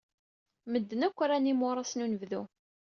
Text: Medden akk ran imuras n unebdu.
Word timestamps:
Medden 0.71 1.01
akk 1.07 1.19
ran 1.29 1.49
imuras 1.51 1.91
n 1.95 2.03
unebdu. 2.05 2.41